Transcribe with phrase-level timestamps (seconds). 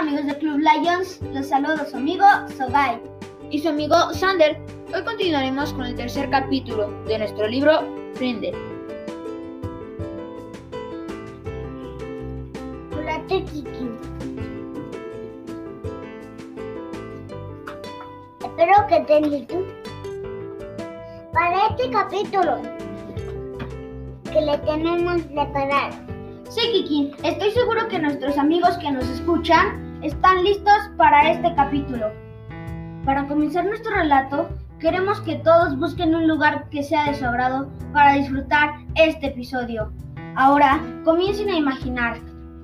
[0.00, 1.20] amigos del Club Lions?
[1.34, 2.24] Los saludo su amigo
[2.56, 2.98] Sogai
[3.50, 4.58] y su amigo Sander.
[4.94, 7.82] Hoy continuaremos con el tercer capítulo de nuestro libro
[8.14, 8.54] Frindel.
[12.96, 13.62] Hola, Kiki.
[18.42, 19.64] Espero que estén listos
[21.34, 22.62] para este capítulo
[24.32, 25.94] que le tenemos preparado.
[26.48, 32.10] Sí, Kiki, estoy seguro que nuestros amigos que nos escuchan están listos para este capítulo.
[33.04, 37.68] Para comenzar nuestro relato, queremos que todos busquen un lugar que sea de su agrado
[37.92, 39.92] para disfrutar este episodio.
[40.36, 42.18] Ahora, comiencen a imaginar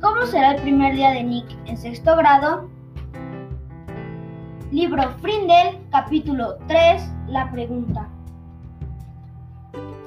[0.00, 2.68] cómo será el primer día de Nick en sexto grado.
[4.72, 8.08] Libro Frindel, capítulo 3, La pregunta.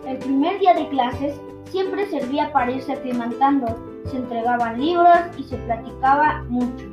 [0.05, 3.67] El primer día de clases siempre servía para irse aclimatando.
[4.05, 6.92] Se entregaban libros y se platicaba mucho.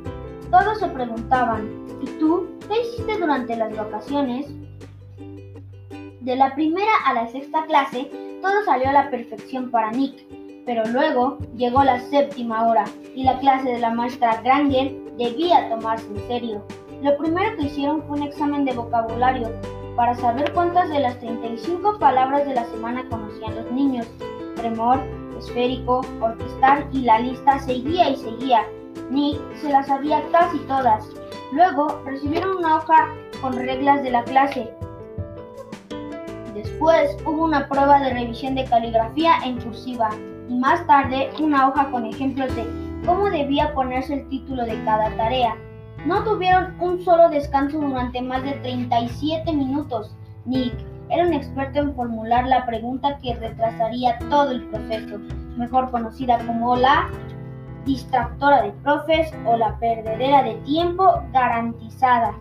[0.51, 4.47] Todos se preguntaban, ¿y tú qué hiciste durante las vacaciones?
[6.19, 10.25] De la primera a la sexta clase, todo salió a la perfección para Nick,
[10.65, 12.83] pero luego llegó la séptima hora
[13.15, 16.65] y la clase de la maestra Granger debía tomarse en serio.
[17.01, 19.49] Lo primero que hicieron fue un examen de vocabulario
[19.95, 24.05] para saber cuántas de las 35 palabras de la semana conocían los niños.
[24.57, 24.99] Tremor,
[25.39, 28.65] esférico, orquestal y la lista seguía y seguía.
[29.09, 31.05] Nick se las sabía casi todas.
[31.51, 33.09] Luego recibieron una hoja
[33.41, 34.73] con reglas de la clase.
[36.53, 40.09] Después hubo una prueba de revisión de caligrafía en cursiva
[40.49, 42.65] y más tarde una hoja con ejemplos de
[43.05, 45.55] cómo debía ponerse el título de cada tarea.
[46.05, 50.15] No tuvieron un solo descanso durante más de 37 minutos.
[50.45, 50.73] Nick
[51.09, 55.17] era un experto en formular la pregunta que retrasaría todo el proceso,
[55.57, 57.09] mejor conocida como la
[57.85, 62.33] distractora de profes o la perdedera de tiempo garantizada.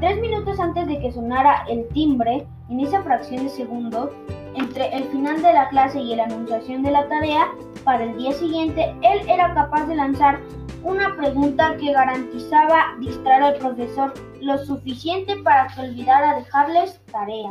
[0.00, 4.10] Tres minutos antes de que sonara el timbre, en esa fracción de segundo,
[4.54, 7.48] entre el final de la clase y la anunciación de la tarea,
[7.84, 10.40] para el día siguiente, él era capaz de lanzar
[10.82, 17.50] una pregunta que garantizaba distraer al profesor lo suficiente para que olvidara dejarles tarea.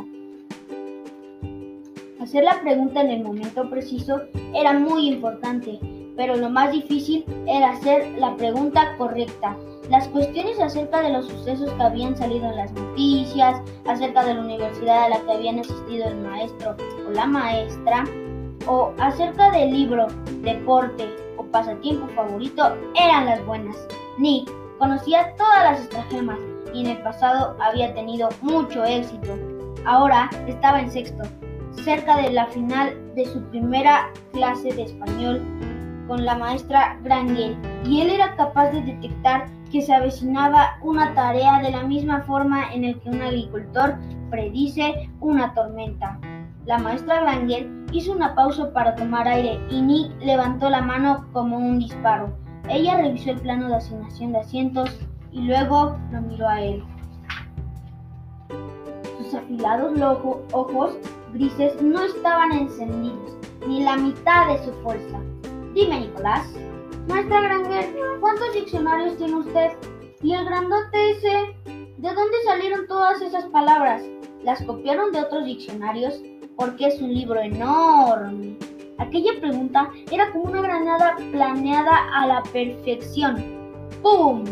[2.20, 4.22] Hacer la pregunta en el momento preciso
[4.54, 5.80] era muy importante,
[6.16, 9.56] pero lo más difícil era hacer la pregunta correcta.
[9.90, 14.40] Las cuestiones acerca de los sucesos que habían salido en las noticias, acerca de la
[14.40, 18.04] universidad a la que habían asistido el maestro o la maestra,
[18.66, 20.06] o acerca del libro,
[20.42, 23.76] deporte o pasatiempo favorito eran las buenas.
[24.18, 26.38] Nick conocía todas las estratagemas
[26.72, 29.36] y en el pasado había tenido mucho éxito.
[29.84, 31.24] Ahora estaba en sexto,
[31.84, 35.42] cerca de la final de su primera clase de español
[36.06, 41.60] con la maestra Grangel, y él era capaz de detectar que se avecinaba una tarea
[41.60, 43.96] de la misma forma en el que un agricultor
[44.30, 46.18] predice una tormenta.
[46.66, 51.56] La maestra Grangel hizo una pausa para tomar aire y Nick levantó la mano como
[51.56, 52.32] un disparo.
[52.68, 55.00] Ella revisó el plano de asignación de asientos
[55.32, 56.84] y luego lo miró a él.
[59.18, 59.98] Sus afilados
[60.52, 60.96] ojos
[61.32, 63.36] grises no estaban encendidos,
[63.66, 65.18] ni la mitad de su fuerza.
[65.74, 66.46] Dime, Nicolás.
[67.08, 69.70] Maestra Granger, ¿cuántos diccionarios tiene usted?
[70.22, 71.56] ¿Y el grandote ese?
[71.96, 74.02] ¿De dónde salieron todas esas palabras?
[74.44, 76.20] ¿Las copiaron de otros diccionarios?
[76.56, 78.54] Porque es un libro enorme.
[78.98, 83.42] Aquella pregunta era como una granada planeada a la perfección.
[84.02, 84.44] ¡Pum!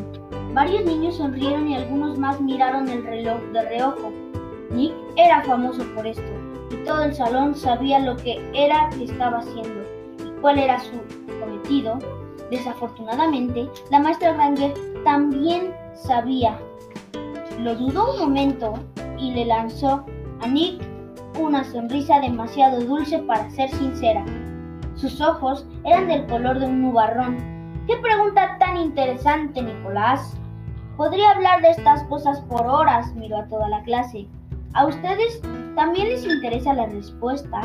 [0.54, 4.10] Varios niños sonrieron y algunos más miraron el reloj de reojo.
[4.70, 6.32] Nick era famoso por esto
[6.70, 9.89] y todo el salón sabía lo que era que estaba haciendo
[10.40, 10.92] cuál era su
[11.40, 11.98] cometido.
[12.50, 14.74] Desafortunadamente, la maestra Granger
[15.04, 16.58] también sabía.
[17.58, 18.74] Lo dudó un momento
[19.18, 20.04] y le lanzó
[20.40, 20.82] a Nick
[21.38, 24.24] una sonrisa demasiado dulce para ser sincera.
[24.94, 27.38] Sus ojos eran del color de un nubarrón.
[27.86, 30.36] ¡Qué pregunta tan interesante, Nicolás!
[30.96, 34.26] Podría hablar de estas cosas por horas, miró a toda la clase.
[34.74, 35.40] ¿A ustedes
[35.74, 37.62] también les interesa la respuesta?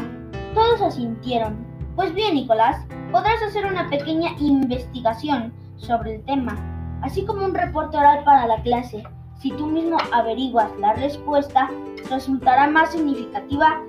[0.53, 1.74] Todos asintieron.
[1.95, 6.57] Pues bien, Nicolás, podrás hacer una pequeña investigación sobre el tema,
[7.01, 9.01] así como un reporte oral para la clase.
[9.39, 11.69] Si tú mismo averiguas la respuesta,
[12.09, 13.81] resultará más significativa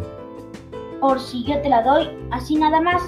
[1.00, 3.02] por si yo te la doy así nada más.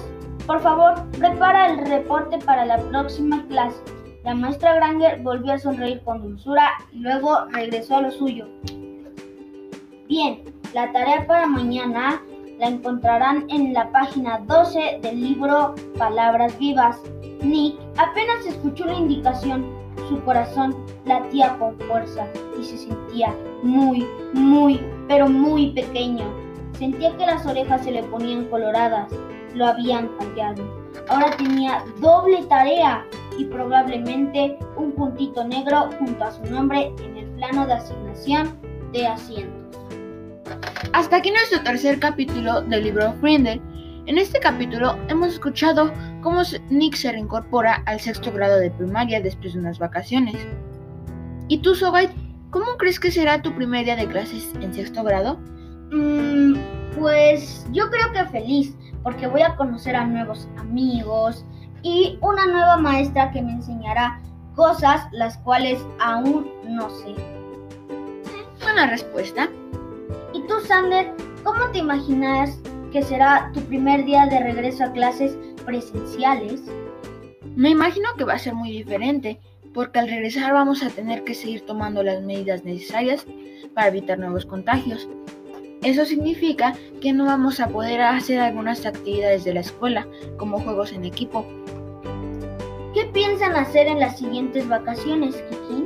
[0.45, 3.81] Por favor, prepara el reporte para la próxima clase.
[4.25, 8.49] La maestra Granger volvió a sonreír con dulzura y luego regresó a lo suyo.
[10.09, 10.43] Bien,
[10.73, 12.21] la tarea para mañana
[12.59, 16.97] la encontrarán en la página 12 del libro Palabras Vivas.
[17.41, 19.65] Nick apenas escuchó la indicación.
[20.09, 20.75] Su corazón
[21.05, 22.27] latía con fuerza
[22.59, 23.33] y se sentía
[23.63, 26.25] muy, muy, pero muy pequeño.
[26.73, 29.11] Sentía que las orejas se le ponían coloradas.
[29.55, 30.63] Lo habían cambiado.
[31.07, 33.05] Ahora tenía doble tarea
[33.37, 38.57] y probablemente un puntito negro junto a su nombre en el plano de asignación
[38.91, 39.59] de asientos.
[40.93, 43.61] Hasta aquí nuestro tercer capítulo del libro Frindle.
[44.05, 49.53] En este capítulo hemos escuchado cómo Nick se reincorpora al sexto grado de primaria después
[49.53, 50.35] de unas vacaciones.
[51.47, 52.11] ¿Y tú, Sogait,
[52.49, 55.39] cómo crees que será tu primer día de clases en sexto grado?
[55.91, 56.55] Mm,
[56.99, 61.45] pues yo creo que feliz, porque voy a conocer a nuevos amigos
[61.83, 64.21] y una nueva maestra que me enseñará
[64.55, 67.15] cosas las cuales aún no sé.
[68.61, 69.49] Buena respuesta.
[70.49, 71.13] ¿Y tú, Sander,
[71.43, 72.59] cómo te imaginas
[72.91, 76.63] que será tu primer día de regreso a clases presenciales?
[77.55, 79.39] Me imagino que va a ser muy diferente,
[79.75, 83.27] porque al regresar vamos a tener que seguir tomando las medidas necesarias
[83.75, 85.07] para evitar nuevos contagios.
[85.83, 90.07] Eso significa que no vamos a poder hacer algunas actividades de la escuela,
[90.37, 91.45] como juegos en equipo.
[92.95, 95.85] ¿Qué piensan hacer en las siguientes vacaciones, Kiki?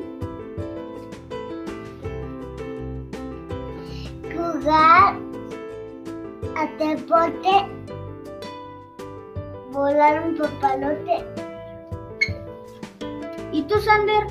[4.64, 5.18] Jugar
[6.56, 7.50] a deporte,
[9.74, 11.26] volar un papalote.
[13.52, 14.24] ¿Y tú, Sander?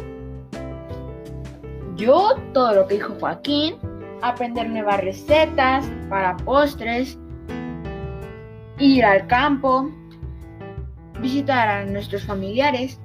[1.96, 3.76] Yo, todo lo que dijo Joaquín,
[4.23, 7.19] aprender nuevas recetas para postres,
[8.79, 9.90] ir al campo,
[11.20, 12.99] visitar a nuestros familiares.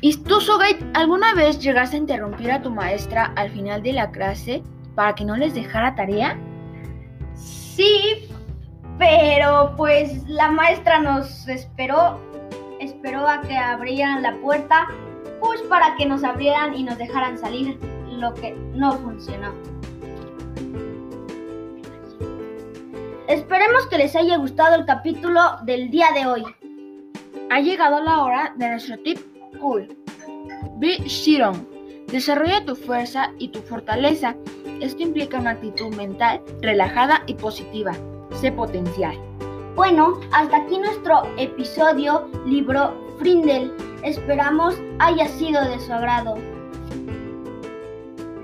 [0.00, 4.10] ¿Y tú, Sogait, alguna vez llegaste a interrumpir a tu maestra al final de la
[4.12, 4.62] clase
[4.94, 6.38] para que no les dejara tarea?
[7.34, 8.28] Sí,
[8.96, 12.20] pero pues la maestra nos esperó,
[12.78, 14.86] esperó a que abrieran la puerta,
[15.40, 17.76] pues para que nos abrieran y nos dejaran salir,
[18.08, 19.52] lo que no funcionó.
[23.26, 26.44] Esperemos que les haya gustado el capítulo del día de hoy.
[27.50, 29.18] Ha llegado la hora de nuestro tip
[29.60, 29.88] cool.
[30.78, 31.56] Be strong.
[32.08, 34.34] Desarrolla tu fuerza y tu fortaleza.
[34.80, 37.92] Esto implica una actitud mental relajada y positiva.
[38.40, 39.18] Sé potencial.
[39.74, 43.72] Bueno, hasta aquí nuestro episodio libro Frindel.
[44.02, 46.34] Esperamos haya sido de su agrado.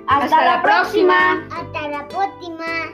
[0.07, 1.47] Hasta la próxima.
[1.51, 2.94] Hasta la próxima.